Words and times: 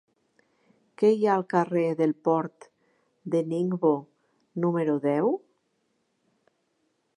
Què 1.01 1.11
hi 1.17 1.27
ha 1.31 1.35
al 1.39 1.43
carrer 1.53 1.83
del 1.99 2.15
Port 2.29 2.67
de 3.35 3.43
Ningbo 3.51 3.93
número 4.67 4.99
deu? 5.07 5.33